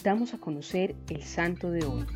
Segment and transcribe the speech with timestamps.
[0.00, 2.06] invitamos a conocer el santo de hoy.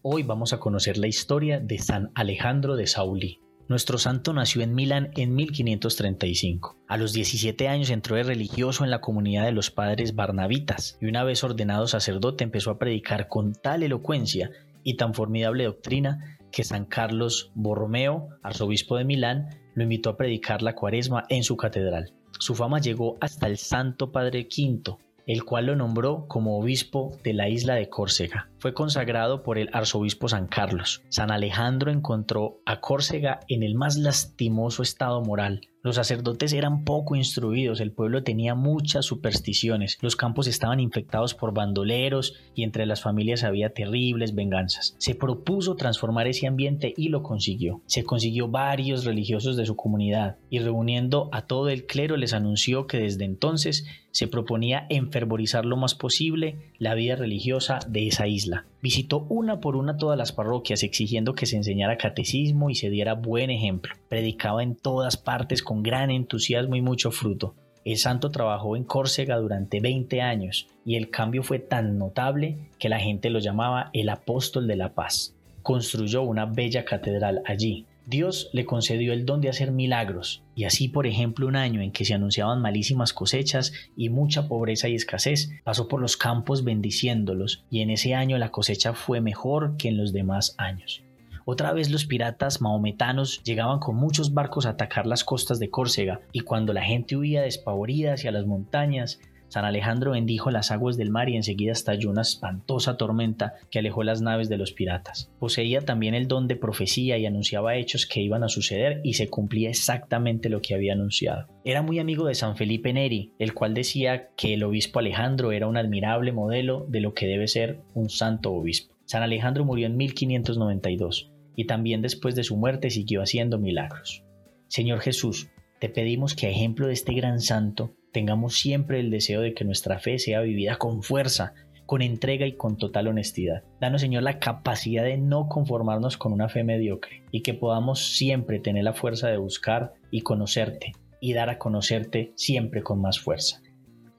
[0.00, 3.42] Hoy vamos a conocer la historia de San Alejandro de Sauli.
[3.68, 6.78] Nuestro santo nació en Milán en 1535.
[6.88, 11.04] A los 17 años entró de religioso en la comunidad de los padres barnabitas y
[11.04, 16.64] una vez ordenado sacerdote empezó a predicar con tal elocuencia y tan formidable doctrina que
[16.64, 22.12] San Carlos Borromeo, arzobispo de Milán, lo invitó a predicar la cuaresma en su catedral.
[22.38, 24.96] Su fama llegó hasta el Santo Padre V,
[25.26, 28.48] el cual lo nombró como obispo de la isla de Córcega.
[28.58, 31.02] Fue consagrado por el arzobispo San Carlos.
[31.08, 37.14] San Alejandro encontró a Córcega en el más lastimoso estado moral, los sacerdotes eran poco
[37.14, 43.02] instruidos, el pueblo tenía muchas supersticiones, los campos estaban infectados por bandoleros y entre las
[43.02, 44.96] familias había terribles venganzas.
[44.98, 47.82] Se propuso transformar ese ambiente y lo consiguió.
[47.86, 52.88] Se consiguió varios religiosos de su comunidad y reuniendo a todo el clero les anunció
[52.88, 58.64] que desde entonces se proponía enfervorizar lo más posible la vida religiosa de esa isla.
[58.80, 63.12] Visitó una por una todas las parroquias exigiendo que se enseñara catecismo y se diera
[63.12, 63.94] buen ejemplo.
[64.08, 67.54] Predicaba en todas partes con gran entusiasmo y mucho fruto.
[67.84, 72.88] El santo trabajó en Córcega durante 20 años y el cambio fue tan notable que
[72.88, 75.36] la gente lo llamaba el apóstol de la paz.
[75.62, 80.86] Construyó una bella catedral allí, Dios le concedió el don de hacer milagros, y así
[80.86, 85.50] por ejemplo un año en que se anunciaban malísimas cosechas y mucha pobreza y escasez,
[85.64, 89.96] pasó por los campos bendiciéndolos, y en ese año la cosecha fue mejor que en
[89.96, 91.02] los demás años.
[91.48, 96.20] Otra vez los piratas mahometanos llegaban con muchos barcos a atacar las costas de Córcega,
[96.32, 101.10] y cuando la gente huía despavorida hacia las montañas, San Alejandro bendijo las aguas del
[101.10, 105.30] mar y enseguida estalló una espantosa tormenta que alejó las naves de los piratas.
[105.38, 109.28] Poseía también el don de profecía y anunciaba hechos que iban a suceder y se
[109.28, 111.46] cumplía exactamente lo que había anunciado.
[111.64, 115.68] Era muy amigo de San Felipe Neri, el cual decía que el obispo Alejandro era
[115.68, 118.96] un admirable modelo de lo que debe ser un santo obispo.
[119.04, 124.22] San Alejandro murió en 1592 y también después de su muerte siguió haciendo milagros.
[124.68, 125.48] Señor Jesús,
[125.80, 129.64] te pedimos que a ejemplo de este gran santo tengamos siempre el deseo de que
[129.64, 131.54] nuestra fe sea vivida con fuerza,
[131.86, 133.62] con entrega y con total honestidad.
[133.80, 138.58] Danos, Señor, la capacidad de no conformarnos con una fe mediocre y que podamos siempre
[138.58, 143.60] tener la fuerza de buscar y conocerte y dar a conocerte siempre con más fuerza.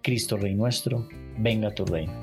[0.01, 2.13] Cristo Rey nuestro, venga tu reino.